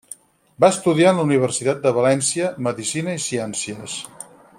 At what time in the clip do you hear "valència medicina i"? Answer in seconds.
1.99-3.23